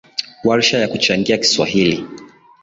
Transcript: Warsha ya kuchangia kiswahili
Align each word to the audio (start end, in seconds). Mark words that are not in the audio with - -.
Warsha 0.43 0.77
ya 0.77 0.87
kuchangia 0.87 1.37
kiswahili 1.37 2.05